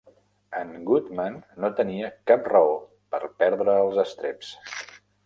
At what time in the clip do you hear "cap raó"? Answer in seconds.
2.31-2.71